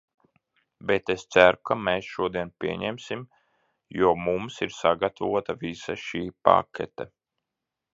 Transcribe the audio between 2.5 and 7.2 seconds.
pieņemsim, jo mums ir sagatavota visa šī pakete.